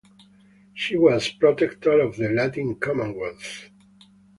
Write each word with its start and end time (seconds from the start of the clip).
She 0.73 0.97
was 0.97 1.29
protector 1.29 1.99
of 1.99 2.17
the 2.17 2.29
Latin 2.31 2.73
commonwealth. 2.73 3.69